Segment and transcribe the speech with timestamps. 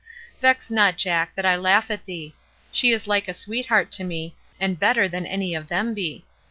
[0.41, 2.33] Vex not, Jack, that I laugh at thee.
[2.71, 6.25] She is like a sweetheart to me, and better than any of them be.